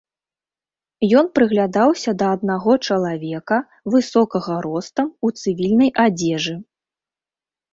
Ён 1.19 1.25
прыглядаўся 1.39 2.11
да 2.21 2.25
аднаго 2.37 2.73
чалавека, 2.87 3.57
высокага 3.97 4.55
ростам, 4.67 5.07
у 5.29 5.33
цывільнай 5.43 5.91
адзежы. 6.07 6.55